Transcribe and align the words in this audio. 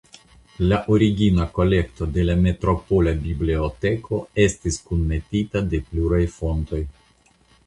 La 0.69 0.77
origina 0.93 1.45
kolekto 1.57 2.07
de 2.15 2.25
la 2.29 2.35
"metropola 2.45 3.13
biblioteko" 3.27 4.23
estis 4.47 4.81
kunmetita 4.89 5.63
de 5.75 5.83
pluraj 5.93 6.25
fontoj. 6.41 6.83